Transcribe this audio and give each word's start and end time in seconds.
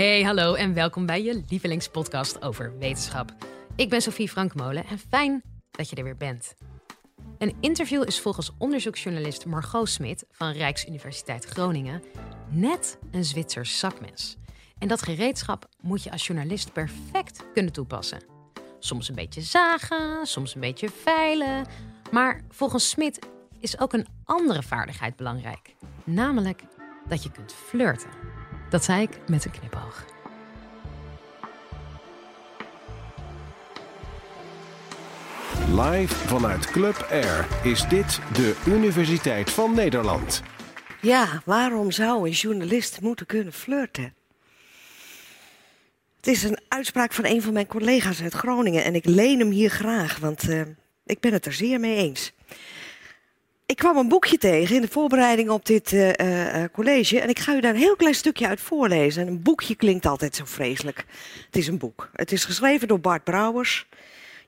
Hey, 0.00 0.22
hallo 0.22 0.54
en 0.54 0.74
welkom 0.74 1.06
bij 1.06 1.22
je 1.22 1.42
lievelingspodcast 1.48 2.42
over 2.42 2.78
wetenschap. 2.78 3.34
Ik 3.76 3.88
ben 3.88 4.00
Sophie 4.00 4.28
Frankmolen 4.28 4.86
en 4.86 4.98
fijn 4.98 5.42
dat 5.70 5.90
je 5.90 5.96
er 5.96 6.04
weer 6.04 6.16
bent. 6.16 6.54
Een 7.38 7.56
interview 7.60 8.06
is 8.06 8.20
volgens 8.20 8.50
onderzoeksjournalist 8.58 9.46
Margot 9.46 9.88
Smit 9.88 10.24
van 10.30 10.52
Rijksuniversiteit 10.52 11.44
Groningen 11.44 12.02
net 12.48 12.98
een 13.10 13.24
Zwitsers 13.24 13.78
zakmes. 13.78 14.36
En 14.78 14.88
dat 14.88 15.02
gereedschap 15.02 15.68
moet 15.80 16.02
je 16.02 16.10
als 16.10 16.26
journalist 16.26 16.72
perfect 16.72 17.44
kunnen 17.52 17.72
toepassen. 17.72 18.22
Soms 18.78 19.08
een 19.08 19.14
beetje 19.14 19.40
zagen, 19.40 20.26
soms 20.26 20.54
een 20.54 20.60
beetje 20.60 20.88
veilen. 20.88 21.66
Maar 22.10 22.40
volgens 22.48 22.88
Smit 22.88 23.18
is 23.58 23.80
ook 23.80 23.92
een 23.92 24.06
andere 24.24 24.62
vaardigheid 24.62 25.16
belangrijk. 25.16 25.74
Namelijk 26.04 26.62
dat 27.08 27.22
je 27.22 27.30
kunt 27.30 27.52
flirten. 27.52 28.29
Dat 28.70 28.84
zei 28.84 29.02
ik 29.02 29.18
met 29.28 29.44
een 29.44 29.50
knipoog. 29.50 30.04
Live 35.70 36.14
vanuit 36.14 36.66
Club 36.66 37.06
Air 37.10 37.46
is 37.62 37.88
dit 37.88 38.20
de 38.32 38.56
Universiteit 38.66 39.50
van 39.50 39.74
Nederland. 39.74 40.42
Ja, 41.00 41.42
waarom 41.44 41.90
zou 41.90 42.26
een 42.26 42.34
journalist 42.34 43.00
moeten 43.00 43.26
kunnen 43.26 43.52
flirten? 43.52 44.14
Het 46.16 46.26
is 46.26 46.42
een 46.42 46.58
uitspraak 46.68 47.12
van 47.12 47.24
een 47.24 47.42
van 47.42 47.52
mijn 47.52 47.66
collega's 47.66 48.22
uit 48.22 48.32
Groningen 48.32 48.84
en 48.84 48.94
ik 48.94 49.04
leen 49.04 49.38
hem 49.38 49.50
hier 49.50 49.70
graag, 49.70 50.18
want 50.18 50.48
uh, 50.48 50.62
ik 51.04 51.20
ben 51.20 51.32
het 51.32 51.46
er 51.46 51.52
zeer 51.52 51.80
mee 51.80 51.96
eens. 51.96 52.32
Ik 53.70 53.76
kwam 53.76 53.96
een 53.96 54.08
boekje 54.08 54.38
tegen 54.38 54.74
in 54.76 54.80
de 54.80 54.88
voorbereiding 54.88 55.50
op 55.50 55.66
dit 55.66 55.92
uh, 55.92 56.08
uh, 56.08 56.64
college 56.72 57.20
en 57.20 57.28
ik 57.28 57.38
ga 57.38 57.54
u 57.54 57.60
daar 57.60 57.74
een 57.74 57.80
heel 57.80 57.96
klein 57.96 58.14
stukje 58.14 58.46
uit 58.46 58.60
voorlezen. 58.60 59.22
En 59.22 59.28
een 59.28 59.42
boekje 59.42 59.74
klinkt 59.74 60.06
altijd 60.06 60.36
zo 60.36 60.44
vreselijk. 60.44 61.04
Het 61.46 61.56
is 61.56 61.66
een 61.66 61.78
boek. 61.78 62.10
Het 62.12 62.32
is 62.32 62.44
geschreven 62.44 62.88
door 62.88 63.00
Bart 63.00 63.24
Brouwers 63.24 63.86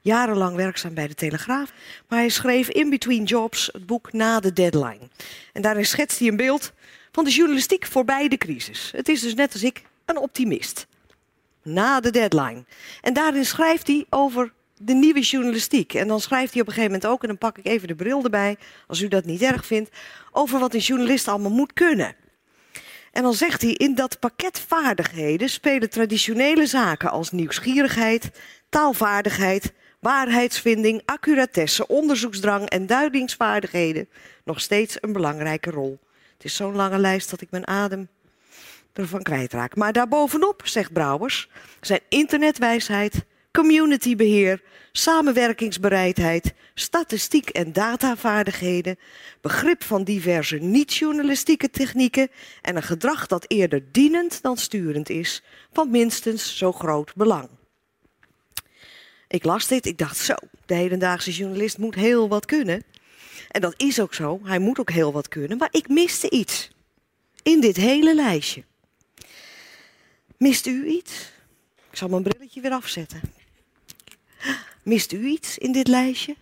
jarenlang 0.00 0.56
werkzaam 0.56 0.94
bij 0.94 1.06
de 1.06 1.14
Telegraaf. 1.14 1.72
Maar 2.08 2.18
hij 2.18 2.28
schreef 2.28 2.68
In 2.68 2.90
Between 2.90 3.24
Jobs 3.24 3.68
het 3.72 3.86
boek 3.86 4.12
Na 4.12 4.40
de 4.40 4.52
Deadline. 4.52 5.08
En 5.52 5.62
daarin 5.62 5.86
schetst 5.86 6.18
hij 6.18 6.28
een 6.28 6.36
beeld 6.36 6.72
van 7.12 7.24
de 7.24 7.30
journalistiek 7.30 7.86
voorbij 7.86 8.28
de 8.28 8.38
crisis. 8.38 8.92
Het 8.96 9.08
is 9.08 9.20
dus 9.20 9.34
net 9.34 9.52
als 9.52 9.62
ik 9.62 9.82
een 10.04 10.18
optimist. 10.18 10.86
Na 11.62 12.00
de 12.00 12.10
deadline. 12.10 12.64
En 13.00 13.12
daarin 13.12 13.44
schrijft 13.44 13.86
hij 13.86 14.06
over 14.10 14.52
de 14.82 14.94
nieuwe 14.94 15.20
journalistiek. 15.20 15.94
En 15.94 16.08
dan 16.08 16.20
schrijft 16.20 16.52
hij 16.52 16.60
op 16.60 16.66
een 16.66 16.72
gegeven 16.72 16.94
moment 16.94 17.12
ook, 17.12 17.22
en 17.22 17.28
dan 17.28 17.38
pak 17.38 17.58
ik 17.58 17.66
even 17.66 17.88
de 17.88 17.94
bril 17.94 18.24
erbij, 18.24 18.56
als 18.86 19.00
u 19.00 19.08
dat 19.08 19.24
niet 19.24 19.42
erg 19.42 19.66
vindt, 19.66 19.90
over 20.30 20.58
wat 20.58 20.74
een 20.74 20.80
journalist 20.80 21.28
allemaal 21.28 21.50
moet 21.50 21.72
kunnen. 21.72 22.14
En 23.12 23.22
dan 23.22 23.34
zegt 23.34 23.62
hij, 23.62 23.70
in 23.70 23.94
dat 23.94 24.18
pakket 24.18 24.60
vaardigheden 24.60 25.48
spelen 25.48 25.90
traditionele 25.90 26.66
zaken 26.66 27.10
als 27.10 27.30
nieuwsgierigheid, 27.30 28.30
taalvaardigheid, 28.68 29.72
waarheidsvinding, 30.00 31.02
accuratesse, 31.04 31.86
onderzoeksdrang 31.86 32.68
en 32.68 32.86
duidingsvaardigheden 32.86 34.08
nog 34.44 34.60
steeds 34.60 34.96
een 35.00 35.12
belangrijke 35.12 35.70
rol. 35.70 35.98
Het 36.32 36.44
is 36.44 36.56
zo'n 36.56 36.74
lange 36.74 36.98
lijst 36.98 37.30
dat 37.30 37.40
ik 37.40 37.50
mijn 37.50 37.66
adem 37.66 38.08
ervan 38.92 39.22
kwijtraak. 39.22 39.76
Maar 39.76 39.92
daarbovenop, 39.92 40.62
zegt 40.64 40.92
Brouwers, 40.92 41.48
zijn 41.80 42.00
internetwijsheid, 42.08 43.24
communitybeheer, 43.52 44.62
samenwerkingsbereidheid, 44.92 46.54
statistiek 46.74 47.48
en 47.48 47.72
datavaardigheden, 47.72 48.98
begrip 49.40 49.82
van 49.84 50.04
diverse 50.04 50.56
niet-journalistieke 50.56 51.70
technieken 51.70 52.28
en 52.62 52.76
een 52.76 52.82
gedrag 52.82 53.26
dat 53.26 53.44
eerder 53.48 53.92
dienend 53.92 54.42
dan 54.42 54.56
sturend 54.56 55.10
is, 55.10 55.42
van 55.72 55.90
minstens 55.90 56.56
zo 56.56 56.72
groot 56.72 57.14
belang. 57.14 57.48
Ik 59.28 59.44
las 59.44 59.66
dit, 59.66 59.86
ik 59.86 59.98
dacht 59.98 60.16
zo, 60.16 60.34
de 60.66 60.74
hedendaagse 60.74 61.30
journalist 61.30 61.78
moet 61.78 61.94
heel 61.94 62.28
wat 62.28 62.44
kunnen. 62.44 62.84
En 63.48 63.60
dat 63.60 63.74
is 63.76 64.00
ook 64.00 64.14
zo, 64.14 64.40
hij 64.42 64.58
moet 64.58 64.78
ook 64.78 64.90
heel 64.90 65.12
wat 65.12 65.28
kunnen, 65.28 65.58
maar 65.58 65.68
ik 65.70 65.88
miste 65.88 66.30
iets 66.30 66.70
in 67.42 67.60
dit 67.60 67.76
hele 67.76 68.14
lijstje. 68.14 68.64
Mist 70.36 70.66
u 70.66 70.86
iets? 70.86 71.30
Ik 71.90 71.98
zal 71.98 72.08
mijn 72.08 72.22
brilletje 72.22 72.60
weer 72.60 72.70
afzetten. 72.70 73.20
Mist 74.82 75.12
u 75.12 75.24
iets 75.24 75.58
in 75.58 75.72
dit 75.72 75.88
lijstje? 75.88 76.36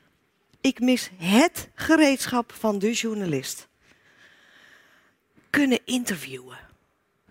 Ik 0.60 0.80
mis 0.80 1.10
het 1.16 1.68
gereedschap 1.74 2.52
van 2.52 2.78
de 2.78 2.92
journalist. 2.92 3.68
Kunnen 5.50 5.78
interviewen. 5.84 6.58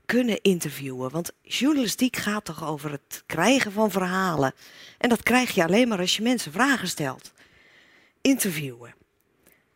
Kunnen 0.05 0.41
interviewen. 0.41 1.11
Want 1.11 1.31
journalistiek 1.41 2.15
gaat 2.15 2.45
toch 2.45 2.65
over 2.65 2.91
het 2.91 3.23
krijgen 3.25 3.71
van 3.71 3.91
verhalen. 3.91 4.53
En 4.97 5.09
dat 5.09 5.23
krijg 5.23 5.51
je 5.51 5.63
alleen 5.63 5.87
maar 5.87 5.99
als 5.99 6.15
je 6.15 6.23
mensen 6.23 6.51
vragen 6.51 6.87
stelt. 6.87 7.31
Interviewen. 8.21 8.93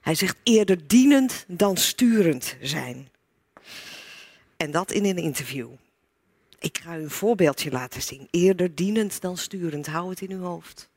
Hij 0.02 0.16
zegt 0.16 0.38
eerder 0.44 0.88
dienend 0.88 1.46
dan 1.48 1.78
sturend 1.78 2.56
zijn. 2.62 3.10
En 4.58 4.72
dat 4.72 4.92
in 4.92 5.06
een 5.06 5.18
interview. 5.18 5.70
Ik 6.60 6.78
ga 6.78 6.98
u 6.98 7.02
een 7.02 7.10
voorbeeldje 7.10 7.72
laten 7.72 8.02
zien. 8.02 8.28
Eerder 8.32 8.76
dienend 8.76 9.22
dan 9.22 9.38
sturend. 9.38 9.88
Hou 9.88 10.10
het 10.10 10.22
in 10.22 10.32
uw 10.32 10.42
hoofd. 10.42 10.92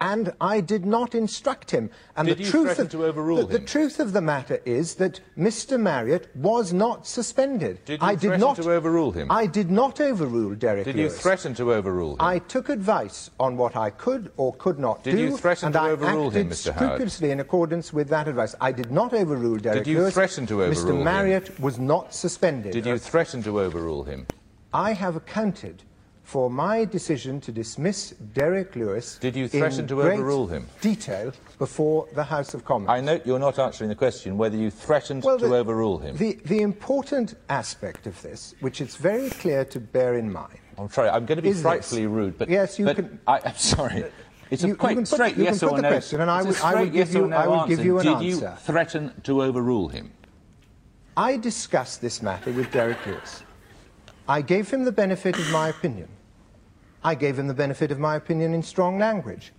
And 0.00 0.32
I 0.40 0.60
did 0.60 0.86
not 0.86 1.14
instruct 1.14 1.70
him. 1.70 1.90
And 2.16 2.28
did 2.28 2.38
the 2.38 2.44
you 2.44 2.50
truth 2.50 2.64
threaten 2.66 2.86
of, 2.86 2.92
to 2.92 3.04
overrule 3.04 3.46
the, 3.46 3.58
the 3.58 3.64
truth 3.64 3.98
of 3.98 4.12
the 4.12 4.20
matter 4.20 4.60
is 4.64 4.94
that 4.96 5.20
Mr. 5.36 5.80
Marriott 5.80 6.34
was 6.36 6.72
not 6.72 7.06
suspended. 7.06 7.84
Did 7.84 8.00
you 8.00 8.06
I 8.06 8.14
did 8.14 8.38
not 8.38 8.56
to 8.56 8.70
overrule 8.70 9.10
him? 9.10 9.30
I 9.30 9.46
did 9.46 9.70
not 9.70 10.00
overrule 10.00 10.54
Derek 10.54 10.84
Did 10.84 10.96
you 10.96 11.02
Lewis. 11.08 11.20
threaten 11.20 11.54
to 11.54 11.72
overrule 11.72 12.12
him? 12.12 12.20
I 12.20 12.38
took 12.38 12.68
advice 12.68 13.30
on 13.40 13.56
what 13.56 13.76
I 13.76 13.90
could 13.90 14.30
or 14.36 14.54
could 14.54 14.78
not 14.78 15.02
Did 15.02 15.16
do, 15.16 15.22
you 15.22 15.36
threaten 15.36 15.66
and 15.66 15.72
to 15.74 15.80
I 15.80 15.90
overrule 15.90 16.28
acted 16.28 16.40
him, 16.40 16.50
Mr. 16.50 16.72
Howard? 16.72 16.76
scrupulously 16.86 17.30
in 17.32 17.40
accordance 17.40 17.92
with 17.92 18.08
that 18.10 18.28
advice. 18.28 18.54
I 18.60 18.70
did 18.70 18.92
not 18.92 19.12
overrule 19.12 19.56
Derek 19.58 19.84
Did 19.84 19.90
you 19.90 19.98
Lewis. 19.98 20.14
threaten 20.14 20.46
to 20.46 20.62
overrule 20.62 20.88
him? 20.88 20.94
Mr. 20.96 20.98
him? 20.98 21.04
Marriott 21.04 21.60
was 21.60 21.78
not 21.80 22.14
suspended. 22.14 22.72
Did 22.72 22.86
you 22.86 22.98
threaten 22.98 23.42
to 23.42 23.60
overrule 23.60 24.04
him? 24.04 24.26
I 24.72 24.92
have 24.92 25.16
accounted 25.16 25.82
for 26.22 26.48
my 26.50 26.84
decision 26.84 27.40
to 27.40 27.52
dismiss 27.52 28.10
Derek 28.34 28.76
Lewis 28.76 29.18
Did 29.18 29.36
you 29.36 29.44
in 29.44 29.48
threaten 29.50 29.86
to 29.88 30.02
overrule 30.02 30.46
him? 30.46 30.66
detail 30.80 31.32
before 31.58 32.06
the 32.14 32.24
House 32.24 32.54
of 32.54 32.64
Commons. 32.64 32.88
I 32.90 33.00
note 33.00 33.26
you're 33.26 33.38
not 33.38 33.58
answering 33.58 33.88
the 33.88 33.94
question 33.96 34.38
whether 34.38 34.56
you 34.56 34.70
threatened 34.70 35.24
Well, 35.24 35.38
to 35.38 35.54
overrule 35.54 35.98
him. 35.98 36.16
The, 36.16 36.38
the 36.46 36.60
important 36.62 37.34
aspect 37.48 38.06
of 38.06 38.20
this, 38.22 38.54
which 38.60 38.80
it's 38.80 38.96
very 38.96 39.30
clear 39.30 39.64
to 39.66 39.80
bear 39.80 40.16
in 40.16 40.32
mind, 40.32 40.58
I'm 40.78 40.88
sorry, 40.90 41.10
I'm 41.10 41.26
going 41.26 41.36
to 41.36 41.42
be 41.42 41.50
Is 41.50 41.56
this- 41.56 41.62
frightfully 41.62 42.06
rude, 42.06 42.38
but 42.38 42.48
Yes, 42.48 42.78
you 42.78 42.86
but 42.86 42.96
can- 42.96 43.18
I, 43.26 43.40
I'm 43.44 43.56
sorry. 43.56 44.04
It's 44.50 44.62
a 44.64 44.66
You- 44.66 44.72
you 44.72 44.76
quite 44.76 44.94
can 44.94 45.02
put- 45.04 45.08
straight 45.08 45.30
you 45.30 45.34
can 45.36 45.44
yes 45.44 45.60
put 45.60 45.70
or 45.72 45.76
the 45.76 45.82
no. 45.82 45.88
question 45.90 46.20
and 46.20 46.30
I 46.30 46.40
a 46.40 46.44
would- 46.44 46.60
I 46.60 46.74
would 46.76 46.92
give 46.92 47.08
yes 47.08 47.14
you- 47.14 47.26
no 47.26 47.36
I 47.36 47.46
would 47.46 47.68
give 47.68 47.78
answer. 47.80 47.84
you 47.84 47.98
an 47.98 48.06
Did 48.06 48.22
you 48.22 48.48
threaten 48.60 49.12
to 49.24 49.42
overrule 49.42 49.88
him? 49.88 50.12
I 51.16 51.36
discussed 51.36 52.00
this 52.00 52.22
matter 52.22 52.52
with 52.52 52.70
Derek 52.70 53.04
Lewis. 53.06 53.42
I 54.32 54.40
gave 54.40 54.70
him 54.70 54.84
the 54.84 54.92
benefit 54.92 55.38
of 55.38 55.50
my 55.50 55.68
opinion. 55.68 56.08
I 57.04 57.14
gave 57.14 57.38
him 57.38 57.48
the 57.48 57.54
benefit 57.64 57.90
of 57.90 57.98
my 57.98 58.16
opinion 58.16 58.54
in 58.54 58.62
strong 58.62 58.98
language. 58.98 59.52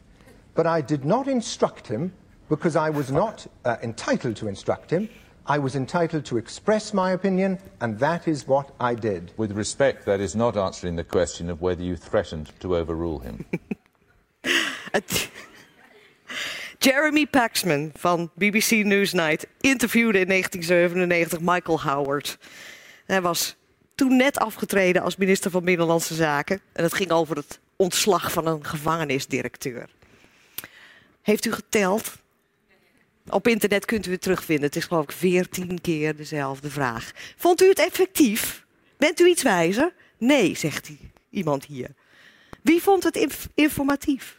But 0.56 0.66
I 0.66 0.82
did 0.82 1.06
not 1.06 1.28
instruct 1.28 1.86
him 1.86 2.12
because 2.50 2.76
I 2.76 2.90
was 2.90 3.12
not 3.12 3.46
uh, 3.66 3.76
entitled 3.84 4.36
to 4.38 4.48
instruct 4.48 4.90
him. 4.90 5.10
I 5.46 5.60
was 5.60 5.76
entitled 5.76 6.26
to 6.26 6.38
express 6.38 6.92
my 6.92 7.12
opinion, 7.12 7.60
and 7.82 8.00
that 8.00 8.28
is 8.28 8.48
what 8.48 8.72
I 8.80 8.96
did. 8.96 9.32
With 9.38 9.52
respect, 9.52 10.08
that 10.08 10.20
is 10.20 10.36
not 10.36 10.58
answering 10.58 10.96
the 10.96 11.04
question 11.04 11.52
of 11.52 11.62
whether 11.62 11.84
you 11.84 11.96
threatened 11.96 12.50
to 12.62 12.76
overrule 12.76 13.20
him. 13.20 13.46
Jeremy 16.80 17.28
Paxman 17.28 17.92
van 17.96 18.32
BBC 18.40 18.84
Newsnight 18.84 19.46
interviewde 19.62 20.20
in 20.22 20.30
1997 20.30 21.44
Michael 21.44 21.78
Howard. 21.78 22.38
Hij 23.06 23.22
was 23.22 23.56
toen 23.96 24.16
net 24.16 24.38
afgetreden 24.38 25.02
als 25.02 25.16
minister 25.16 25.52
van 25.52 25.64
Binnenlandse 25.64 26.16
Zaken. 26.16 26.62
En 26.72 26.84
het 26.84 26.94
ging 26.94 27.12
over 27.12 27.36
het 27.36 27.60
ontslag 27.76 28.32
van 28.32 28.48
een 28.48 28.66
gevangenisdirecteur. 28.66 29.90
Heeft 31.22 31.46
u 31.46 31.52
geteld? 31.52 32.12
Op 33.30 33.48
internet 33.48 33.86
kunt 33.86 34.06
u 34.08 34.12
het 34.12 34.22
terugvinden. 34.22 34.66
Het 34.66 34.76
is 34.76 34.86
geloof 34.86 35.04
ik 35.04 35.12
veertien 35.12 35.82
keer 35.82 36.16
dezelfde 36.16 36.70
vraag. 36.70 37.12
Vond 37.38 37.62
u 37.62 37.68
het 37.68 37.80
effectief? 37.80 38.66
Bent 38.98 39.20
u 39.20 39.28
iets 39.28 39.44
wijzer? 39.44 39.94
Nee, 40.18 40.56
zegt 40.56 40.88
hij, 40.88 40.98
iemand 41.30 41.66
hier. 41.66 41.90
Wie 42.62 42.82
vond 42.82 43.04
het 43.04 43.16
inf- 43.16 43.48
informatief? 43.54 44.38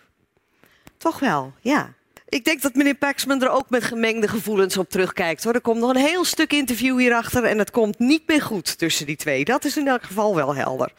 Toch 0.96 1.18
wel, 1.18 1.52
ja. 1.60 1.94
Ik 2.34 2.44
denk 2.44 2.62
dat 2.62 2.74
meneer 2.74 2.94
Paxman 2.94 3.42
er 3.42 3.50
ook 3.50 3.70
met 3.70 3.84
gemengde 3.84 4.28
gevoelens 4.28 4.76
op 4.76 4.90
terugkijkt. 4.90 5.44
Hoor. 5.44 5.54
Er 5.54 5.60
komt 5.60 5.80
nog 5.80 5.90
een 5.90 5.96
heel 5.96 6.24
stuk 6.24 6.52
interview 6.52 6.98
hierachter 6.98 7.44
en 7.44 7.58
het 7.58 7.70
komt 7.70 7.98
niet 7.98 8.22
meer 8.26 8.42
goed 8.42 8.78
tussen 8.78 9.06
die 9.06 9.16
twee. 9.16 9.44
Dat 9.44 9.64
is 9.64 9.76
in 9.76 9.88
elk 9.88 10.02
geval 10.02 10.34
wel 10.34 10.54
helder. 10.54 10.92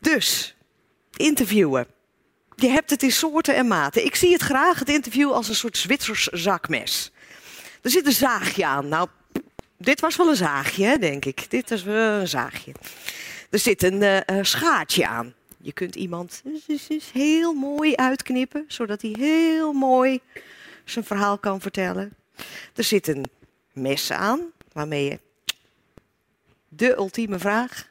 Dus, 0.00 0.56
interviewen. 1.16 1.86
Je 2.54 2.68
hebt 2.68 2.90
het 2.90 3.02
in 3.02 3.12
soorten 3.12 3.54
en 3.54 3.66
maten. 3.66 4.04
Ik 4.04 4.14
zie 4.14 4.32
het 4.32 4.42
graag, 4.42 4.78
het 4.78 4.88
interview, 4.88 5.32
als 5.32 5.48
een 5.48 5.54
soort 5.54 5.76
Zwitsers 5.76 6.26
zakmes. 6.26 7.12
Er 7.82 7.90
zit 7.90 8.06
een 8.06 8.12
zaagje 8.12 8.66
aan. 8.66 8.88
Nou, 8.88 9.08
dit 9.76 10.00
was 10.00 10.16
wel 10.16 10.28
een 10.28 10.36
zaagje, 10.36 10.98
denk 10.98 11.24
ik. 11.24 11.50
Dit 11.50 11.70
is 11.70 11.82
wel 11.82 12.20
een 12.20 12.28
zaagje. 12.28 12.72
Er 13.50 13.58
zit 13.58 13.82
een 13.82 14.02
uh, 14.02 14.38
schaartje 14.42 15.06
aan. 15.06 15.34
Je 15.60 15.72
kunt 15.72 15.94
iemand 15.94 16.42
heel 17.12 17.52
mooi 17.52 17.94
uitknippen, 17.94 18.64
zodat 18.68 19.02
hij 19.02 19.14
heel 19.18 19.72
mooi 19.72 20.20
zijn 20.84 21.04
verhaal 21.04 21.38
kan 21.38 21.60
vertellen. 21.60 22.14
Er 22.74 22.84
zit 22.84 23.08
een 23.08 23.24
mes 23.72 24.10
aan, 24.10 24.40
waarmee 24.72 25.04
je 25.04 25.18
de 26.68 26.96
ultieme 26.96 27.38
vraag. 27.38 27.88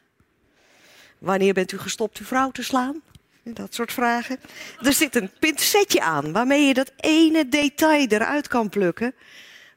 Wanneer 1.17 1.53
bent 1.53 1.71
u 1.71 1.77
gestopt 1.77 2.17
uw 2.17 2.25
vrouw 2.25 2.51
te 2.51 2.63
slaan? 2.63 3.01
Dat 3.43 3.73
soort 3.73 3.93
vragen. 3.93 4.39
Er 4.81 4.93
zit 4.93 5.15
een 5.15 5.31
pincetje 5.39 6.01
aan 6.01 6.31
waarmee 6.31 6.67
je 6.67 6.73
dat 6.73 6.91
ene 6.95 7.47
detail 7.47 8.07
eruit 8.07 8.47
kan 8.47 8.69
plukken. 8.69 9.13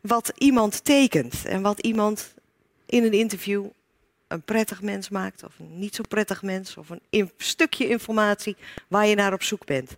Wat 0.01 0.33
iemand 0.39 0.85
tekent 0.85 1.45
en 1.45 1.63
wat 1.63 1.79
iemand 1.81 2.35
in 2.87 3.05
een 3.05 3.13
interview 3.13 3.67
een 4.31 4.43
prettig 4.43 4.83
mens 4.83 5.09
maakt 5.09 5.45
of 5.45 5.59
een 5.59 5.79
niet 5.79 5.95
zo 5.95 6.03
prettig 6.09 6.43
mens 6.43 6.77
of 6.77 6.89
een 7.11 7.31
stukje 7.37 7.89
informatie 7.89 8.57
waar 8.89 9.07
je 9.07 9.15
naar 9.15 9.33
op 9.33 9.43
zoek 9.43 9.65
bent. 9.65 9.97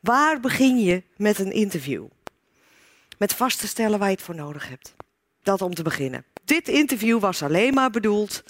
Waar 0.00 0.40
begin 0.40 0.78
je 0.80 1.02
met 1.16 1.38
een 1.38 1.52
interview? 1.52 2.06
Met 3.18 3.34
vast 3.34 3.60
te 3.60 3.66
stellen 3.66 3.98
waar 3.98 4.08
je 4.08 4.14
het 4.14 4.24
voor 4.24 4.34
nodig 4.34 4.68
hebt. 4.68 4.94
Dat 5.42 5.62
om 5.62 5.74
te 5.74 5.82
beginnen. 5.82 6.24
Dit 6.44 6.68
interview 6.68 7.20
was 7.20 7.42
alleen 7.42 7.74
maar 7.74 7.90
bedoeld 7.90 8.42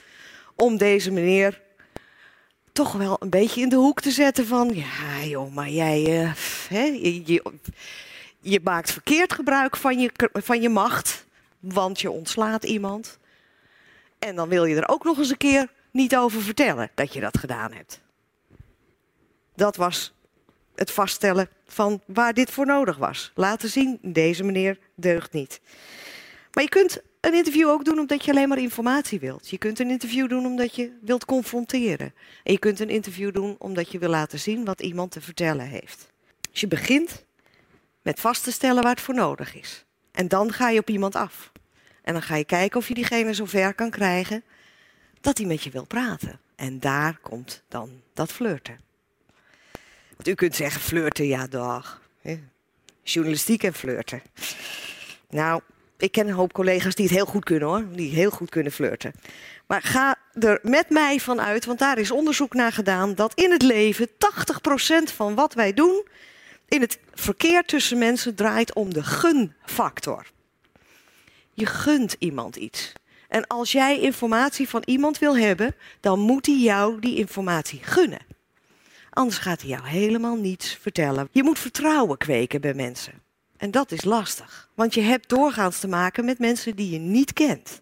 om 0.54 0.76
deze 0.76 1.10
meneer 1.10 1.60
toch 2.72 2.92
wel 2.92 3.16
een 3.20 3.30
beetje 3.30 3.60
in 3.60 3.68
de 3.68 3.76
hoek 3.76 4.00
te 4.00 4.10
zetten 4.10 4.46
van... 4.46 4.74
Ja, 4.74 5.24
joh, 5.24 5.54
maar 5.54 5.68
jij... 5.68 6.22
Uh, 6.22 6.32
hè, 6.68 6.82
je, 6.82 7.42
je, 8.40 8.60
maakt 8.64 8.92
verkeerd 8.92 9.32
gebruik 9.32 9.76
van 9.76 10.00
je, 10.00 10.10
van 10.32 10.60
je 10.60 10.68
macht, 10.68 11.26
want 11.58 12.00
je 12.00 12.10
ontslaat 12.10 12.64
iemand. 12.64 13.18
En 14.20 14.36
dan 14.36 14.48
wil 14.48 14.64
je 14.64 14.76
er 14.76 14.88
ook 14.88 15.04
nog 15.04 15.18
eens 15.18 15.30
een 15.30 15.36
keer 15.36 15.72
niet 15.90 16.16
over 16.16 16.42
vertellen 16.42 16.90
dat 16.94 17.12
je 17.12 17.20
dat 17.20 17.38
gedaan 17.38 17.72
hebt. 17.72 18.00
Dat 19.54 19.76
was 19.76 20.14
het 20.74 20.90
vaststellen 20.90 21.48
van 21.66 22.02
waar 22.06 22.34
dit 22.34 22.50
voor 22.50 22.66
nodig 22.66 22.96
was. 22.96 23.32
Laten 23.34 23.68
zien, 23.68 23.98
deze 24.02 24.44
meneer 24.44 24.78
deugt 24.94 25.32
niet. 25.32 25.60
Maar 26.52 26.64
je 26.64 26.68
kunt 26.70 27.02
een 27.20 27.34
interview 27.34 27.68
ook 27.68 27.84
doen 27.84 27.98
omdat 27.98 28.24
je 28.24 28.30
alleen 28.30 28.48
maar 28.48 28.58
informatie 28.58 29.20
wilt. 29.20 29.48
Je 29.48 29.58
kunt 29.58 29.78
een 29.78 29.90
interview 29.90 30.28
doen 30.28 30.46
omdat 30.46 30.74
je 30.74 30.98
wilt 31.00 31.24
confronteren. 31.24 32.14
En 32.44 32.52
je 32.52 32.58
kunt 32.58 32.80
een 32.80 32.90
interview 32.90 33.32
doen 33.32 33.56
omdat 33.58 33.92
je 33.92 33.98
wil 33.98 34.08
laten 34.08 34.38
zien 34.38 34.64
wat 34.64 34.80
iemand 34.80 35.10
te 35.10 35.20
vertellen 35.20 35.66
heeft. 35.66 36.10
Dus 36.50 36.60
je 36.60 36.68
begint 36.68 37.24
met 38.02 38.20
vast 38.20 38.44
te 38.44 38.52
stellen 38.52 38.82
waar 38.82 38.92
het 38.92 39.00
voor 39.00 39.14
nodig 39.14 39.54
is. 39.54 39.84
En 40.12 40.28
dan 40.28 40.52
ga 40.52 40.70
je 40.70 40.80
op 40.80 40.90
iemand 40.90 41.14
af. 41.14 41.52
En 42.02 42.12
dan 42.12 42.22
ga 42.22 42.36
je 42.36 42.44
kijken 42.44 42.78
of 42.78 42.88
je 42.88 42.94
diegene 42.94 43.34
zover 43.34 43.74
kan 43.74 43.90
krijgen 43.90 44.42
dat 45.20 45.38
hij 45.38 45.46
met 45.46 45.62
je 45.62 45.70
wil 45.70 45.84
praten. 45.84 46.40
En 46.56 46.80
daar 46.80 47.18
komt 47.22 47.62
dan 47.68 47.90
dat 48.14 48.32
flirten. 48.32 48.80
Want 50.16 50.28
u 50.28 50.34
kunt 50.34 50.56
zeggen 50.56 50.80
flirten, 50.80 51.26
ja 51.26 51.46
dag. 51.46 52.00
Journalistiek 53.02 53.62
en 53.62 53.74
flirten. 53.74 54.22
Nou, 55.30 55.60
ik 55.96 56.12
ken 56.12 56.28
een 56.28 56.34
hoop 56.34 56.52
collega's 56.52 56.94
die 56.94 57.04
het 57.04 57.14
heel 57.14 57.26
goed 57.26 57.44
kunnen 57.44 57.68
hoor. 57.68 57.84
Die 57.92 58.14
heel 58.14 58.30
goed 58.30 58.50
kunnen 58.50 58.72
flirten. 58.72 59.12
Maar 59.66 59.82
ga 59.82 60.16
er 60.32 60.58
met 60.62 60.90
mij 60.90 61.20
van 61.20 61.40
uit, 61.40 61.64
want 61.64 61.78
daar 61.78 61.98
is 61.98 62.10
onderzoek 62.10 62.54
naar 62.54 62.72
gedaan, 62.72 63.14
dat 63.14 63.34
in 63.34 63.50
het 63.50 63.62
leven 63.62 64.08
80% 64.08 64.12
van 65.14 65.34
wat 65.34 65.54
wij 65.54 65.74
doen 65.74 66.06
in 66.68 66.80
het 66.80 66.98
verkeer 67.14 67.64
tussen 67.64 67.98
mensen 67.98 68.34
draait 68.34 68.74
om 68.74 68.94
de 68.94 69.02
gunfactor. 69.02 70.26
Je 71.54 71.66
gunt 71.66 72.16
iemand 72.18 72.56
iets. 72.56 72.92
En 73.28 73.46
als 73.46 73.72
jij 73.72 74.00
informatie 74.00 74.68
van 74.68 74.82
iemand 74.84 75.18
wil 75.18 75.36
hebben, 75.36 75.74
dan 76.00 76.18
moet 76.18 76.46
hij 76.46 76.58
jou 76.58 77.00
die 77.00 77.16
informatie 77.16 77.80
gunnen. 77.82 78.20
Anders 79.10 79.38
gaat 79.38 79.60
hij 79.60 79.70
jou 79.70 79.86
helemaal 79.86 80.36
niets 80.36 80.78
vertellen. 80.80 81.28
Je 81.30 81.42
moet 81.42 81.58
vertrouwen 81.58 82.18
kweken 82.18 82.60
bij 82.60 82.74
mensen. 82.74 83.22
En 83.56 83.70
dat 83.70 83.92
is 83.92 84.04
lastig, 84.04 84.68
want 84.74 84.94
je 84.94 85.00
hebt 85.00 85.28
doorgaans 85.28 85.80
te 85.80 85.88
maken 85.88 86.24
met 86.24 86.38
mensen 86.38 86.76
die 86.76 86.90
je 86.90 86.98
niet 86.98 87.32
kent. 87.32 87.80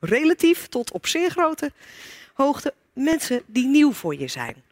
Relatief 0.00 0.66
tot 0.66 0.92
op 0.92 1.06
zeer 1.06 1.30
grote 1.30 1.72
hoogte 2.34 2.74
mensen 2.92 3.42
die 3.46 3.66
nieuw 3.66 3.92
voor 3.92 4.18
je 4.18 4.28
zijn. 4.28 4.62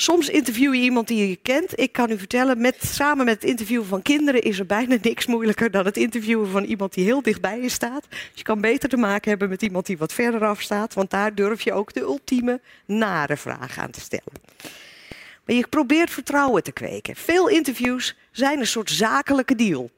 Soms 0.00 0.28
interview 0.28 0.74
je 0.74 0.80
iemand 0.80 1.08
die 1.08 1.28
je 1.28 1.36
kent. 1.36 1.80
Ik 1.80 1.92
kan 1.92 2.10
u 2.10 2.18
vertellen, 2.18 2.60
met, 2.60 2.76
samen 2.84 3.24
met 3.24 3.34
het 3.34 3.50
interviewen 3.50 3.86
van 3.86 4.02
kinderen 4.02 4.42
is 4.42 4.58
er 4.58 4.66
bijna 4.66 4.96
niks 5.02 5.26
moeilijker 5.26 5.70
dan 5.70 5.84
het 5.84 5.96
interviewen 5.96 6.48
van 6.48 6.64
iemand 6.64 6.94
die 6.94 7.04
heel 7.04 7.22
dichtbij 7.22 7.60
je 7.60 7.68
staat. 7.68 8.06
Dus 8.08 8.30
je 8.34 8.42
kan 8.42 8.60
beter 8.60 8.88
te 8.88 8.96
maken 8.96 9.30
hebben 9.30 9.48
met 9.48 9.62
iemand 9.62 9.86
die 9.86 9.98
wat 9.98 10.12
verder 10.12 10.44
af 10.44 10.60
staat, 10.60 10.94
want 10.94 11.10
daar 11.10 11.34
durf 11.34 11.62
je 11.62 11.72
ook 11.72 11.92
de 11.92 12.00
ultieme 12.00 12.60
nare 12.84 13.36
vraag 13.36 13.78
aan 13.78 13.90
te 13.90 14.00
stellen. 14.00 14.32
Maar 15.44 15.56
je 15.56 15.66
probeert 15.68 16.10
vertrouwen 16.10 16.62
te 16.62 16.72
kweken. 16.72 17.16
Veel 17.16 17.48
interviews 17.48 18.16
zijn 18.30 18.60
een 18.60 18.66
soort 18.66 18.90
zakelijke 18.90 19.54
deal. 19.54 19.90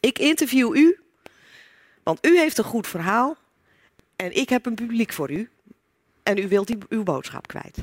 Ik 0.00 0.18
interview 0.18 0.76
u, 0.76 0.98
want 2.02 2.26
u 2.26 2.38
heeft 2.38 2.58
een 2.58 2.64
goed 2.64 2.86
verhaal 2.86 3.36
en 4.16 4.36
ik 4.36 4.48
heb 4.48 4.66
een 4.66 4.74
publiek 4.74 5.12
voor 5.12 5.30
u 5.30 5.48
en 6.22 6.38
u 6.38 6.48
wilt 6.48 6.70
uw 6.88 7.02
boodschap 7.02 7.46
kwijt. 7.46 7.76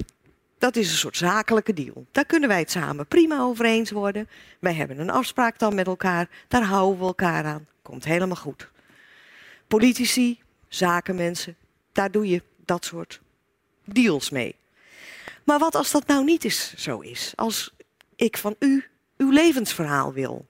Dat 0.58 0.76
is 0.76 0.92
een 0.92 0.98
soort 0.98 1.18
zakelijke 1.18 1.74
deal. 1.74 2.06
Daar 2.12 2.26
kunnen 2.26 2.50
wij 2.50 2.60
het 2.60 2.72
samen 2.72 3.08
prima 3.08 3.40
over 3.40 3.66
eens 3.66 3.92
worden. 3.92 4.30
Wij 4.60 4.74
hebben 4.74 5.00
een 5.00 5.10
afspraak 5.10 5.60
dan 5.60 5.76
met 5.76 5.88
elkaar. 5.88 6.30
Daar 6.48 6.64
houden 6.64 7.00
we 7.00 7.06
elkaar 7.06 7.46
aan. 7.46 7.68
Komt 7.82 8.06
helemaal 8.06 8.36
goed. 8.36 8.70
Politici, 9.68 10.40
zakenmensen, 10.68 11.56
daar 11.92 12.12
doe 12.12 12.28
je 12.28 12.42
dat 12.66 12.86
soort 12.86 13.22
deals 13.86 14.30
mee. 14.30 14.56
Maar 15.44 15.60
wat 15.60 15.76
als 15.76 15.92
dat 15.92 16.08
nou 16.08 16.24
niet 16.24 16.44
eens 16.44 16.74
zo 16.76 17.00
is? 17.00 17.34
Als 17.36 17.74
ik 18.16 18.38
van 18.38 18.56
u 18.60 18.86
uw 19.18 19.32
levensverhaal 19.32 20.14
wil, 20.14 20.48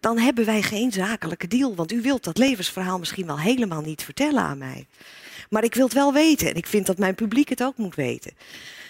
dan 0.00 0.18
hebben 0.18 0.44
wij 0.44 0.62
geen 0.62 0.92
zakelijke 0.92 1.46
deal. 1.46 1.74
Want 1.74 1.92
u 1.92 2.00
wilt 2.02 2.24
dat 2.24 2.38
levensverhaal 2.38 2.98
misschien 2.98 3.26
wel 3.26 3.38
helemaal 3.38 3.82
niet 3.82 4.02
vertellen 4.02 4.42
aan 4.42 4.58
mij. 4.58 4.86
Maar 5.50 5.64
ik 5.64 5.74
wil 5.74 5.84
het 5.84 5.94
wel 5.94 6.12
weten 6.12 6.48
en 6.48 6.54
ik 6.54 6.66
vind 6.66 6.86
dat 6.86 6.98
mijn 6.98 7.14
publiek 7.14 7.48
het 7.48 7.62
ook 7.62 7.76
moet 7.76 7.94
weten 7.94 8.32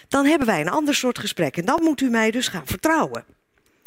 dan 0.09 0.25
hebben 0.25 0.47
wij 0.47 0.61
een 0.61 0.69
ander 0.69 0.95
soort 0.95 1.19
gesprek. 1.19 1.57
En 1.57 1.65
dan 1.65 1.83
moet 1.83 2.01
u 2.01 2.09
mij 2.09 2.31
dus 2.31 2.47
gaan 2.47 2.67
vertrouwen. 2.67 3.25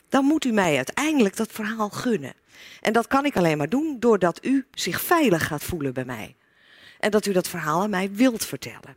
Dan 0.09 0.25
moet 0.25 0.45
u 0.45 0.53
mij 0.53 0.77
uiteindelijk 0.77 1.37
dat 1.37 1.53
verhaal 1.53 1.89
gunnen. 1.89 2.35
En 2.81 2.93
dat 2.93 3.07
kan 3.07 3.25
ik 3.25 3.37
alleen 3.37 3.59
maar 3.59 3.69
doen 3.69 3.97
doordat 3.99 4.45
u 4.45 4.67
zich 4.75 5.01
veilig 5.01 5.47
gaat 5.47 5.65
voelen 5.65 5.93
bij 5.93 6.05
mij. 6.05 6.37
En 6.99 7.11
dat 7.11 7.27
u 7.27 7.33
dat 7.33 7.49
verhaal 7.49 7.83
aan 7.83 7.91
mij 7.91 8.11
wilt 8.13 8.45
vertellen. 8.45 8.97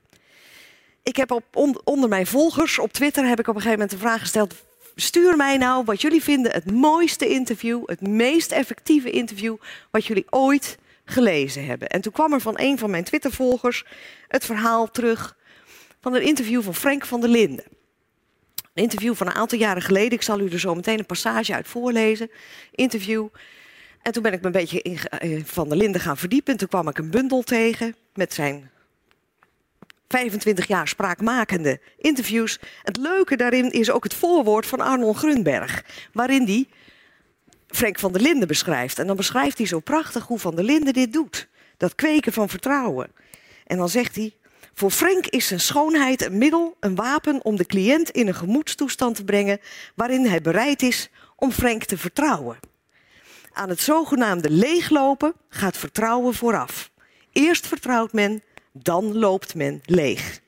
Ik 1.03 1.15
heb 1.15 1.31
op, 1.31 1.43
onder 1.83 2.09
mijn 2.09 2.27
volgers 2.27 2.79
op 2.79 2.93
Twitter 2.93 3.27
heb 3.27 3.39
ik 3.39 3.47
op 3.47 3.55
een 3.55 3.61
gegeven 3.61 3.79
moment 3.79 3.91
een 3.91 4.07
vraag 4.07 4.19
gesteld. 4.19 4.55
Stuur 4.95 5.35
mij 5.35 5.57
nou 5.57 5.83
wat 5.83 6.01
jullie 6.01 6.23
vinden 6.23 6.51
het 6.51 6.71
mooiste 6.71 7.27
interview, 7.27 7.83
het 7.85 8.01
meest 8.01 8.51
effectieve 8.51 9.09
interview 9.09 9.55
wat 9.91 10.05
jullie 10.05 10.25
ooit 10.29 10.77
gelezen 11.05 11.65
hebben. 11.65 11.87
En 11.87 12.01
toen 12.01 12.11
kwam 12.11 12.33
er 12.33 12.41
van 12.41 12.53
een 12.57 12.77
van 12.77 12.89
mijn 12.89 13.03
Twittervolgers 13.03 13.85
het 14.27 14.45
verhaal 14.45 14.91
terug 14.91 15.35
van 16.05 16.13
een 16.13 16.21
interview 16.21 16.61
van 16.61 16.75
Frank 16.75 17.05
van 17.05 17.21
der 17.21 17.29
Linden. 17.29 17.65
Een 18.73 18.83
interview 18.83 19.15
van 19.15 19.27
een 19.27 19.33
aantal 19.33 19.57
jaren 19.57 19.81
geleden. 19.81 20.11
Ik 20.11 20.21
zal 20.21 20.39
u 20.39 20.49
er 20.49 20.59
zo 20.59 20.75
meteen 20.75 20.99
een 20.99 21.05
passage 21.05 21.53
uit 21.53 21.67
voorlezen. 21.67 22.31
Interview. 22.71 23.27
En 24.01 24.11
toen 24.11 24.23
ben 24.23 24.33
ik 24.33 24.39
me 24.39 24.45
een 24.45 24.51
beetje 24.51 24.81
in 24.81 24.97
eh, 24.97 25.41
Van 25.45 25.69
der 25.69 25.77
Linden 25.77 26.01
gaan 26.01 26.17
verdiepen. 26.17 26.53
En 26.53 26.59
toen 26.59 26.67
kwam 26.67 26.87
ik 26.87 26.97
een 26.97 27.09
bundel 27.09 27.43
tegen 27.43 27.95
met 28.13 28.33
zijn 28.33 28.69
25 30.07 30.67
jaar 30.67 30.87
spraakmakende 30.87 31.79
interviews. 31.97 32.59
Het 32.83 32.97
leuke 32.97 33.35
daarin 33.35 33.71
is 33.71 33.91
ook 33.91 34.03
het 34.03 34.13
voorwoord 34.13 34.65
van 34.65 34.79
Arnold 34.79 35.17
Grunberg. 35.17 35.83
Waarin 36.13 36.45
hij 36.45 36.67
Frank 37.67 37.99
van 37.99 38.11
der 38.11 38.21
Linden 38.21 38.47
beschrijft. 38.47 38.99
En 38.99 39.07
dan 39.07 39.15
beschrijft 39.15 39.57
hij 39.57 39.67
zo 39.67 39.79
prachtig 39.79 40.25
hoe 40.25 40.39
Van 40.39 40.55
der 40.55 40.65
Linden 40.65 40.93
dit 40.93 41.13
doet. 41.13 41.47
Dat 41.77 41.95
kweken 41.95 42.33
van 42.33 42.49
vertrouwen. 42.49 43.11
En 43.65 43.77
dan 43.77 43.89
zegt 43.89 44.15
hij, 44.15 44.33
voor 44.75 44.91
Frank 44.91 45.27
is 45.27 45.47
zijn 45.47 45.59
schoonheid 45.59 46.25
een 46.25 46.37
middel, 46.37 46.77
een 46.79 46.95
wapen 46.95 47.45
om 47.45 47.55
de 47.55 47.65
cliënt 47.65 48.09
in 48.09 48.27
een 48.27 48.35
gemoedstoestand 48.35 49.15
te 49.15 49.23
brengen 49.23 49.59
waarin 49.95 50.25
hij 50.25 50.41
bereid 50.41 50.81
is 50.81 51.09
om 51.35 51.51
Frank 51.51 51.83
te 51.83 51.97
vertrouwen. 51.97 52.59
Aan 53.53 53.69
het 53.69 53.79
zogenaamde 53.79 54.49
leeglopen 54.49 55.33
gaat 55.49 55.77
vertrouwen 55.77 56.33
vooraf. 56.33 56.91
Eerst 57.31 57.67
vertrouwt 57.67 58.13
men, 58.13 58.43
dan 58.71 59.17
loopt 59.17 59.55
men 59.55 59.81
leeg. 59.85 60.39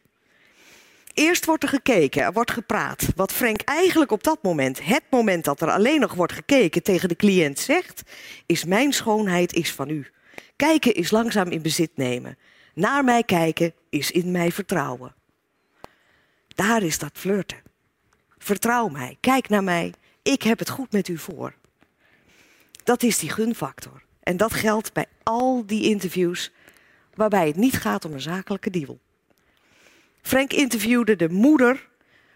Eerst 1.14 1.46
wordt 1.46 1.64
er 1.64 1.70
gekeken, 1.70 2.22
er 2.22 2.34
wordt 2.34 2.52
gepraat. 2.52 3.06
Wat 3.16 3.32
Frank 3.32 3.62
eigenlijk 3.62 4.12
op 4.12 4.24
dat 4.24 4.44
moment, 4.44 4.84
het 4.84 5.04
moment 5.10 5.46
dat 5.46 5.62
er 5.62 5.72
alleen 5.72 6.00
nog 6.00 6.14
wordt 6.14 6.34
gekeken, 6.34 6.84
tegen 6.84 7.10
de 7.10 7.16
cliënt 7.16 7.60
zegt, 7.60 8.02
is 8.46 8.66
mijn 8.66 8.94
schoonheid 8.94 9.54
is 9.54 9.72
van 9.72 9.90
u. 9.90 10.08
Kijken 10.56 10.94
is 10.94 11.12
langzaam 11.12 11.50
in 11.50 11.62
bezit 11.62 11.92
nemen. 11.96 12.38
Naar 12.78 13.04
mij 13.04 13.24
kijken 13.24 13.74
is 13.90 14.12
in 14.12 14.32
mij 14.32 14.52
vertrouwen. 14.52 15.16
Daar 16.48 16.84
is 16.84 16.98
dat 16.98 17.12
flirten. 17.14 17.62
Vertrouw 18.38 18.88
mij, 18.88 19.18
kijk 19.20 19.50
naar 19.50 19.64
mij, 19.64 19.94
ik 20.22 20.42
heb 20.42 20.60
het 20.60 20.70
goed 20.70 20.92
met 20.92 21.08
u 21.08 21.18
voor. 21.18 21.54
Dat 22.84 23.04
is 23.04 23.18
die 23.18 23.30
gunfactor. 23.30 24.04
En 24.20 24.38
dat 24.38 24.54
geldt 24.54 24.94
bij 24.94 25.06
al 25.24 25.66
die 25.66 25.84
interviews 25.84 26.52
waarbij 27.14 27.48
het 27.48 27.56
niet 27.56 27.78
gaat 27.78 28.06
om 28.06 28.14
een 28.14 28.22
zakelijke 28.22 28.70
deal. 28.70 29.00
Frank 30.22 30.54
interviewde 30.54 31.16
de 31.16 31.30
moeder 31.30 31.88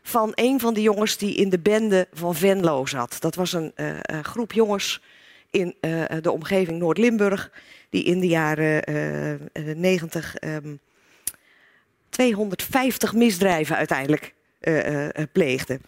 van 0.03 0.31
een 0.35 0.59
van 0.59 0.73
de 0.73 0.81
jongens 0.81 1.17
die 1.17 1.35
in 1.35 1.49
de 1.49 1.59
bende 1.59 2.07
van 2.13 2.35
Venlo 2.35 2.85
zat. 2.85 3.17
Dat 3.19 3.35
was 3.35 3.53
een 3.53 3.73
uh, 3.75 3.99
groep 4.21 4.51
jongens 4.51 5.01
in 5.51 5.75
uh, 5.81 6.03
de 6.21 6.31
omgeving 6.31 6.79
Noord-Limburg, 6.79 7.51
die 7.89 8.03
in 8.03 8.19
de 8.19 8.27
jaren 8.27 8.91
uh, 9.53 9.75
90 9.75 10.35
um, 10.43 10.79
250 12.09 13.13
misdrijven 13.13 13.75
uiteindelijk 13.75 14.33
pleegden. 15.31 15.81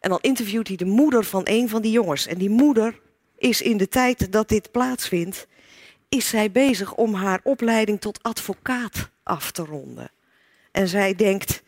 En 0.00 0.10
dan 0.10 0.18
interviewt 0.20 0.68
hij 0.68 0.76
de 0.76 0.84
moeder 0.84 1.24
van 1.24 1.42
een 1.44 1.68
van 1.68 1.82
die 1.82 1.92
jongens. 1.92 2.26
En 2.26 2.38
die 2.38 2.50
moeder 2.50 3.00
is 3.38 3.62
in 3.62 3.76
de 3.76 3.88
tijd 3.88 4.32
dat 4.32 4.48
dit 4.48 4.70
plaatsvindt, 4.70 5.46
is 6.08 6.28
zij 6.28 6.50
bezig 6.50 6.94
om 6.94 7.14
haar 7.14 7.40
opleiding 7.42 8.00
tot 8.00 8.22
advocaat 8.22 9.10
af 9.22 9.50
te 9.50 9.64
ronden. 9.64 10.10
En 10.70 10.88
zij 10.88 11.14
denkt, 11.14 11.62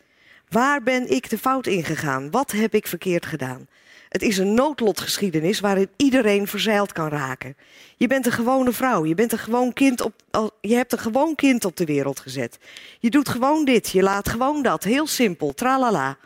waar 0.49 0.83
ben 0.83 1.11
ik 1.11 1.29
de 1.29 1.37
fout 1.37 1.67
ingegaan? 1.67 2.31
Wat 2.31 2.51
heb 2.51 2.73
ik 2.73 2.87
verkeerd 2.87 3.25
gedaan? 3.25 3.67
Het 4.15 4.23
is 4.23 4.37
een 4.37 4.53
noodlotgeschiedenis 4.53 5.59
waarin 5.59 5.89
iedereen 5.95 6.47
verzeild 6.47 6.91
kan 6.91 7.09
raken. 7.09 7.55
Je 7.97 8.07
bent 8.07 8.25
een 8.25 8.31
gewone 8.31 8.71
vrouw, 8.71 9.05
je, 9.05 9.15
bent 9.15 9.31
een 9.31 9.37
gewoon 9.37 9.73
kind 9.73 10.01
op, 10.01 10.13
je 10.61 10.75
hebt 10.75 10.91
een 10.91 10.99
gewoon 10.99 11.35
kind 11.35 11.65
op 11.65 11.75
de 11.75 11.85
wereld 11.85 12.19
gezet. 12.19 12.57
Je 12.99 13.09
doet 13.09 13.29
gewoon 13.29 13.65
dit, 13.65 13.89
je 13.89 14.01
laat 14.01 14.29
gewoon 14.29 14.61
dat, 14.61 14.83
heel 14.83 15.07
simpel, 15.07 15.53
tralala. 15.53 16.17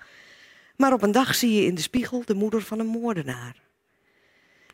Maar 0.76 0.94
op 0.94 1.02
een 1.02 1.12
dag 1.12 1.36
zie 1.36 1.54
je 1.54 1.66
in 1.66 1.76
de 1.76 1.82
spiegel 1.82 2.22
de 2.26 2.34
moeder 2.34 2.62
van 2.62 2.80
een 2.80 2.88
moordenaar. 2.88 3.56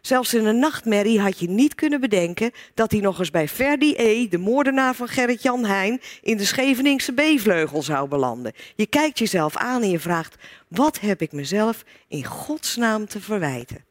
Zelfs 0.06 0.34
in 0.34 0.46
een 0.46 0.60
nachtmerrie 0.60 1.20
had 1.22 1.40
je 1.40 1.50
niet 1.50 1.76
kunnen 1.76 2.00
bedenken 2.00 2.52
dat 2.74 2.92
hij 2.92 3.00
nog 3.00 3.20
eens 3.20 3.32
bij 3.32 3.48
Ferdi 3.48 3.94
E., 3.98 4.28
de 4.28 4.38
moordenaar 4.38 4.96
van 4.96 5.08
Gerrit-Jan 5.08 5.66
Heijn, 5.66 6.02
in 6.22 6.38
de 6.38 6.46
Scheveningse 6.46 7.14
B-vleugel 7.14 7.82
zou 7.82 8.08
belanden. 8.08 8.54
Je 8.76 8.86
kijkt 8.86 9.20
jezelf 9.20 9.58
aan 9.58 9.82
en 9.82 9.90
je 9.90 10.00
vraagt: 10.00 10.36
wat 10.68 11.00
heb 11.00 11.22
ik 11.22 11.32
mezelf 11.32 11.84
in 12.08 12.24
godsnaam 12.24 13.08
te 13.08 13.22
verwijten? 13.22 13.86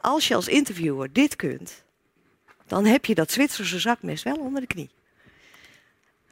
Als 0.00 0.28
je 0.28 0.34
als 0.34 0.48
interviewer 0.48 1.12
dit 1.12 1.36
kunt, 1.36 1.84
dan 2.66 2.84
heb 2.84 3.04
je 3.04 3.14
dat 3.14 3.30
Zwitserse 3.30 3.78
zakmes 3.78 4.22
wel 4.22 4.36
onder 4.36 4.60
de 4.60 4.66
knie. 4.66 4.90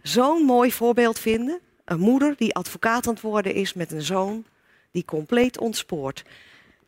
Zo'n 0.03 0.43
mooi 0.43 0.73
voorbeeld 0.73 1.19
vinden. 1.19 1.61
Een 1.85 2.01
moeder 2.01 2.35
die 2.37 2.55
advocaat 2.55 3.07
aan 3.07 3.13
het 3.13 3.23
worden 3.23 3.55
is 3.55 3.73
met 3.73 3.93
een 3.93 4.03
zoon 4.03 4.45
die 4.91 5.05
compleet 5.05 5.59
ontspoort. 5.59 6.25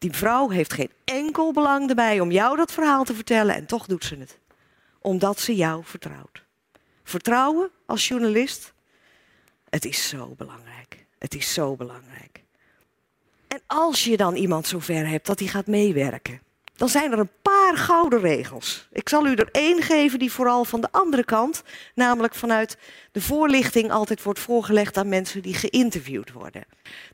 Die 0.04 0.12
vrouw 0.12 0.48
heeft 0.48 0.72
geen 0.72 0.90
enkel 1.04 1.52
belang 1.52 1.88
erbij 1.88 2.20
om 2.20 2.30
jou 2.30 2.56
dat 2.56 2.72
verhaal 2.72 3.04
te 3.04 3.14
vertellen 3.14 3.54
en 3.54 3.66
toch 3.66 3.86
doet 3.86 4.04
ze 4.04 4.16
het. 4.16 4.38
Omdat 5.00 5.40
ze 5.40 5.54
jou 5.54 5.84
vertrouwt. 5.84 6.44
Vertrouwen 7.04 7.70
als 7.86 8.08
journalist, 8.08 8.72
het 9.68 9.84
is 9.84 10.08
zo 10.08 10.34
belangrijk. 10.36 11.06
Het 11.18 11.34
is 11.34 11.52
zo 11.52 11.76
belangrijk. 11.76 12.42
En 13.48 13.60
als 13.66 14.04
je 14.04 14.16
dan 14.16 14.34
iemand 14.34 14.66
zover 14.66 15.08
hebt 15.08 15.26
dat 15.26 15.38
hij 15.38 15.48
gaat 15.48 15.66
meewerken, 15.66 16.40
dan 16.76 16.88
zijn 16.88 17.12
er 17.12 17.18
een 17.18 17.30
paar 17.42 17.76
gouden 17.76 18.20
regels. 18.20 18.88
Ik 18.92 19.08
zal 19.08 19.26
u 19.26 19.34
er 19.34 19.48
één 19.52 19.82
geven 19.82 20.18
die 20.18 20.32
vooral 20.32 20.64
van 20.64 20.80
de 20.80 20.92
andere 20.92 21.24
kant, 21.24 21.62
namelijk 21.94 22.34
vanuit 22.34 22.76
de 23.12 23.20
voorlichting, 23.20 23.90
altijd 23.90 24.22
wordt 24.22 24.40
voorgelegd 24.40 24.96
aan 24.96 25.08
mensen 25.08 25.42
die 25.42 25.54
geïnterviewd 25.54 26.32
worden. 26.32 26.64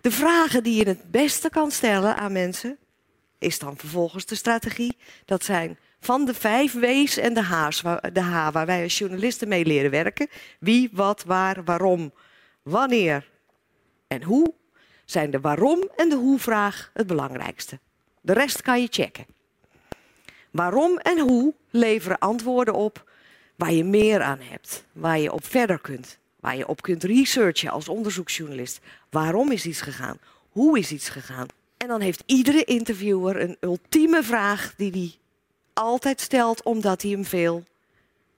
De 0.01 0.11
vragen 0.11 0.63
die 0.63 0.77
je 0.77 0.89
het 0.89 1.11
beste 1.11 1.51
kan 1.51 1.71
stellen 1.71 2.17
aan 2.17 2.33
mensen, 2.33 2.79
is 3.41 3.59
dan 3.59 3.77
vervolgens 3.77 4.27
de 4.27 4.35
strategie. 4.35 4.97
Dat 5.25 5.45
zijn 5.45 5.79
van 6.01 6.25
de 6.25 6.35
vijf 6.35 6.73
W's 6.73 7.17
en 7.17 7.35
de 7.35 7.43
H's, 7.43 7.83
de 8.13 8.21
H, 8.21 8.51
waar 8.51 8.67
wij 8.67 8.83
als 8.83 8.99
journalisten 8.99 9.49
mee 9.49 9.65
leren 9.65 9.91
werken. 9.91 10.29
Wie, 10.61 10.89
wat, 10.93 11.25
waar, 11.25 11.65
waarom, 11.65 12.13
wanneer 12.63 13.31
en 14.09 14.23
hoe, 14.23 14.55
zijn 15.05 15.31
de 15.31 15.41
waarom 15.41 15.89
en 15.97 16.09
de 16.09 16.17
hoe-vraag 16.17 16.91
het 16.95 17.07
belangrijkste. 17.07 17.79
De 18.21 18.33
rest 18.33 18.63
kan 18.63 18.81
je 18.81 18.89
checken. 18.91 19.27
Waarom 20.51 20.99
en 20.99 21.19
hoe 21.19 21.55
leveren 21.71 22.19
antwoorden 22.19 22.75
op 22.75 23.11
waar 23.57 23.73
je 23.73 23.85
meer 23.85 24.23
aan 24.23 24.41
hebt, 24.41 24.85
waar 24.93 25.19
je 25.19 25.33
op 25.33 25.45
verder 25.45 25.81
kunt, 25.81 26.19
waar 26.41 26.57
je 26.57 26.69
op 26.69 26.83
kunt 26.83 27.05
researchen 27.05 27.71
als 27.71 27.89
onderzoeksjournalist. 27.89 28.81
Waarom 29.11 29.53
is 29.53 29.67
iets 29.67 29.81
gegaan? 29.81 30.19
Hoe 30.51 30.79
is 30.79 30.93
iets 30.93 31.09
gegaan? 31.09 31.47
En 31.81 31.89
dan 31.89 32.01
heeft 32.01 32.23
iedere 32.27 32.65
interviewer 32.65 33.41
een 33.41 33.57
ultieme 33.61 34.23
vraag 34.23 34.75
die 34.77 34.91
hij 34.91 35.15
altijd 35.73 36.21
stelt, 36.21 36.63
omdat 36.63 37.03
hij 37.03 37.11
hem 37.11 37.25
veel 37.25 37.65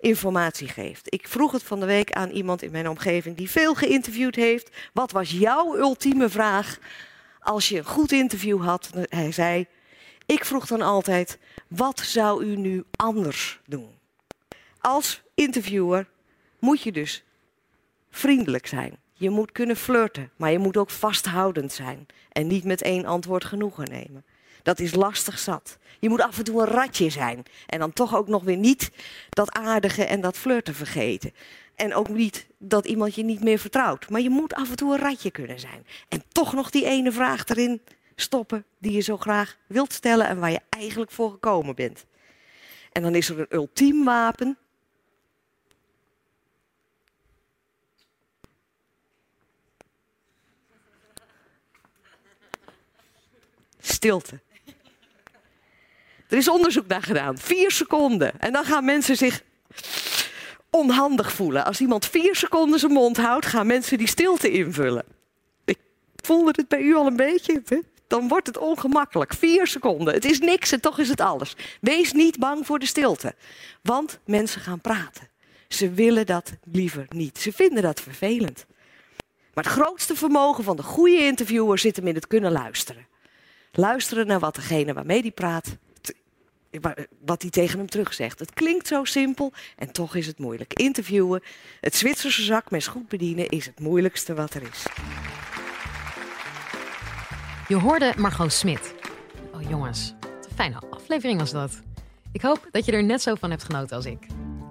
informatie 0.01 0.69
geeft. 0.69 1.15
Ik 1.15 1.29
vroeg 1.29 1.53
het 1.53 1.63
van 1.63 1.81
de 1.81 1.87
week 1.87 2.13
aan 2.13 2.31
iemand 2.31 2.63
in 2.63 2.71
mijn 2.71 2.89
omgeving 2.89 3.37
die 3.37 3.51
veel 3.51 3.75
geïnterviewd 3.75 4.35
heeft. 4.35 4.77
Wat 4.93 5.11
was 5.11 5.31
jouw 5.31 5.77
ultieme 5.77 6.29
vraag 6.29 6.79
als 7.41 7.69
je 7.69 7.79
een 7.79 7.85
goed 7.85 8.13
interview 8.13 8.65
had? 8.65 8.91
Hij 9.09 9.33
zei, 9.33 9.67
ik 10.27 10.45
vroeg 10.45 10.67
dan 10.67 10.81
altijd, 10.81 11.39
wat 11.69 12.01
zou 12.01 12.45
u 12.45 12.57
nu 12.57 12.85
anders 12.91 13.61
doen? 13.67 13.99
Als 14.81 15.23
interviewer 15.35 16.09
moet 16.59 16.83
je 16.83 16.93
dus 16.93 17.25
vriendelijk 18.11 18.67
zijn. 18.67 19.02
Je 19.23 19.31
moet 19.31 19.53
kunnen 19.53 19.77
flirten, 19.77 20.31
maar 20.37 20.53
je 20.53 20.59
moet 20.59 20.77
ook 20.77 20.91
vasthoudend 20.91 21.73
zijn 21.73 22.07
en 22.33 22.47
niet 22.47 22.65
met 22.65 22.83
één 22.83 23.05
antwoord 23.05 23.45
genoegen 23.45 23.89
nemen. 23.91 24.25
Dat 24.63 24.81
is 24.81 24.95
lastig 24.95 25.39
zat. 25.39 25.79
Je 26.01 26.09
moet 26.09 26.21
af 26.21 26.39
en 26.39 26.45
toe 26.45 26.61
een 26.61 26.69
ratje 26.69 27.11
zijn 27.11 27.43
en 27.67 27.79
dan 27.79 27.93
toch 27.93 28.17
ook 28.17 28.29
nog 28.29 28.43
weer 28.43 28.57
niet 28.57 28.91
dat 29.29 29.53
aardige 29.53 30.05
en 30.05 30.21
dat 30.21 30.37
flirten 30.37 30.75
vergeten. 30.75 31.33
En 31.75 31.95
ook 31.95 32.09
niet 32.09 32.47
dat 32.59 32.87
iemand 32.87 33.15
je 33.15 33.25
niet 33.25 33.43
meer 33.43 33.59
vertrouwt. 33.59 34.11
Maar 34.11 34.21
je 34.21 34.31
moet 34.31 34.55
af 34.55 34.71
en 34.71 34.77
toe 34.77 34.93
een 34.93 35.01
ratje 35.01 35.31
kunnen 35.31 35.61
zijn. 35.61 35.87
En 36.09 36.23
toch 36.29 36.53
nog 36.53 36.71
die 36.71 36.87
ene 36.87 37.13
vraag 37.13 37.49
erin 37.49 37.81
stoppen 38.17 38.65
die 38.79 38.93
je 38.93 39.01
zo 39.01 39.17
graag 39.17 39.57
wilt 39.67 39.93
stellen 39.93 40.27
en 40.27 40.39
waar 40.39 40.51
je 40.51 40.61
eigenlijk 40.69 41.11
voor 41.11 41.31
gekomen 41.31 41.75
bent. 41.75 42.05
En 42.93 43.03
dan 43.03 43.15
is 43.15 43.29
er 43.29 43.39
een 43.39 43.47
ultiem 43.51 44.05
wapen. 44.05 44.59
Stilte. 53.83 54.41
Er 56.29 56.39
is 56.39 56.49
onderzoek 56.49 56.87
naar 56.87 57.03
gedaan. 57.03 57.39
Vier 57.39 57.71
seconden. 57.71 58.41
En 58.41 58.53
dan 58.53 58.65
gaan 58.65 58.85
mensen 58.85 59.17
zich 59.17 59.43
onhandig 60.71 61.33
voelen. 61.33 61.65
Als 61.65 61.81
iemand 61.81 62.07
vier 62.07 62.37
seconden 62.37 62.79
zijn 62.79 62.93
mond 62.93 63.17
houdt, 63.17 63.47
gaan 63.47 63.67
mensen 63.67 63.99
die 63.99 64.07
stilte 64.07 64.51
invullen. 64.51 65.05
Ik 65.65 65.79
voelde 66.17 66.53
het 66.57 66.69
bij 66.69 66.81
u 66.81 66.95
al 66.95 67.07
een 67.07 67.17
beetje. 67.17 67.63
Dan 68.07 68.29
wordt 68.29 68.47
het 68.47 68.59
ongemakkelijk. 68.59 69.35
Vier 69.35 69.67
seconden. 69.67 70.15
Het 70.15 70.25
is 70.25 70.39
niks 70.39 70.73
en 70.73 70.81
toch 70.81 70.99
is 70.99 71.09
het 71.09 71.21
alles. 71.21 71.57
Wees 71.81 72.13
niet 72.13 72.39
bang 72.39 72.67
voor 72.67 72.79
de 72.79 72.87
stilte. 72.87 73.35
Want 73.83 74.19
mensen 74.25 74.61
gaan 74.61 74.81
praten. 74.81 75.29
Ze 75.69 75.91
willen 75.91 76.27
dat 76.27 76.53
liever 76.65 77.07
niet. 77.09 77.39
Ze 77.39 77.53
vinden 77.53 77.83
dat 77.83 78.01
vervelend. 78.01 78.67
Maar 79.55 79.65
het 79.65 79.73
grootste 79.73 80.17
vermogen 80.17 80.65
van 80.65 80.77
de 80.77 80.83
goede 80.83 81.25
interviewer 81.25 81.79
zit 81.79 81.97
hem 81.97 82.07
in 82.07 82.15
het 82.15 82.27
kunnen 82.27 82.53
luisteren. 82.53 83.07
Luisteren 83.75 84.27
naar 84.27 84.39
wat 84.39 84.55
degene 84.55 84.93
waarmee 84.93 85.21
hij 85.21 85.31
praat, 85.31 85.77
wat 87.25 87.43
hij 87.43 87.51
tegen 87.51 87.79
hem 87.79 87.89
terugzegt. 87.89 88.39
Het 88.39 88.53
klinkt 88.53 88.87
zo 88.87 89.05
simpel 89.05 89.53
en 89.77 89.93
toch 89.93 90.15
is 90.15 90.27
het 90.27 90.39
moeilijk. 90.39 90.73
Interviewen, 90.73 91.43
het 91.81 91.95
Zwitserse 91.95 92.43
zakmes 92.43 92.87
goed 92.87 93.09
bedienen 93.09 93.49
is 93.49 93.67
het 93.67 93.81
moeilijkste 93.81 94.35
wat 94.35 94.55
er 94.55 94.63
is. 94.63 94.87
Je 97.69 97.77
hoorde 97.77 98.13
Margot 98.17 98.53
Smit. 98.53 98.95
Oh 99.55 99.69
jongens, 99.69 100.15
wat 100.21 100.47
een 100.49 100.57
fijne 100.57 100.83
aflevering 100.91 101.39
was 101.39 101.51
dat. 101.51 101.83
Ik 102.33 102.43
hoop 102.43 102.69
dat 102.71 102.85
je 102.85 102.93
er 102.93 103.05
net 103.05 103.23
zo 103.23 103.35
van 103.35 103.51
hebt 103.51 103.65
genoten 103.65 103.97
als 103.97 104.07
ik. 104.07 104.27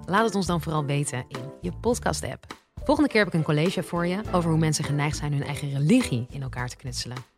Laat 0.06 0.26
het 0.26 0.36
ons 0.36 0.46
dan 0.46 0.62
vooral 0.62 0.86
weten 0.86 1.26
in 1.28 1.52
je 1.62 1.72
podcast-app. 1.72 2.46
Volgende 2.84 3.10
keer 3.10 3.20
heb 3.20 3.34
ik 3.34 3.34
een 3.34 3.44
college 3.44 3.84
voor 3.84 4.08
je 4.08 4.22
over 4.32 4.50
hoe 4.50 4.60
mensen 4.60 4.84
geneigd 4.84 5.18
zijn 5.18 5.34
hun 5.34 5.44
eigen 5.44 5.72
religie 5.72 6.28
in 6.30 6.42
elkaar 6.42 6.70
te 6.70 6.76
knutselen. 6.76 7.31